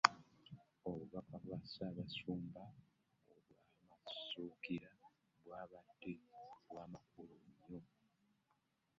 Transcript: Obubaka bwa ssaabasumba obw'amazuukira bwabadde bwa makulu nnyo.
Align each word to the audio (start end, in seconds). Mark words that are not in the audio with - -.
Obubaka 0.89 1.35
bwa 1.43 1.59
ssaabasumba 1.63 2.63
obw'amazuukira 3.31 4.91
bwabadde 5.41 6.13
bwa 6.69 6.85
makulu 6.93 7.35
nnyo. 7.45 7.81